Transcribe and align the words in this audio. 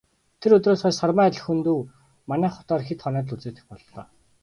Тэр 0.41 0.51
өдрөөс 0.57 0.81
хойш 0.83 0.95
Сармай 0.99 1.29
Лхүндэв 1.35 1.79
манай 2.29 2.51
хотоор 2.53 2.81
хэд 2.85 2.99
хоноод 3.01 3.27
л 3.29 3.35
үзэгдэх 3.35 3.65
боллоо. 3.69 4.03